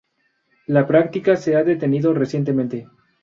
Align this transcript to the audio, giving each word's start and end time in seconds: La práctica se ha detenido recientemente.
La 0.65 0.87
práctica 0.87 1.35
se 1.35 1.55
ha 1.55 1.63
detenido 1.63 2.11
recientemente. 2.15 2.87